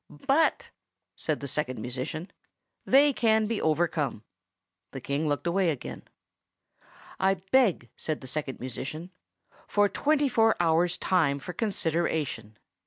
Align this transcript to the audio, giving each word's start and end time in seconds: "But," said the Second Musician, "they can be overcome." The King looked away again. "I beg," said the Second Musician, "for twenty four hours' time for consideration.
"But," 0.25 0.71
said 1.15 1.41
the 1.41 1.47
Second 1.47 1.79
Musician, 1.79 2.31
"they 2.87 3.13
can 3.13 3.45
be 3.45 3.61
overcome." 3.61 4.23
The 4.93 4.99
King 4.99 5.27
looked 5.27 5.45
away 5.45 5.69
again. 5.69 6.01
"I 7.19 7.35
beg," 7.35 7.87
said 7.95 8.19
the 8.19 8.25
Second 8.25 8.59
Musician, 8.59 9.11
"for 9.67 9.87
twenty 9.87 10.27
four 10.27 10.55
hours' 10.59 10.97
time 10.97 11.37
for 11.37 11.53
consideration. 11.53 12.57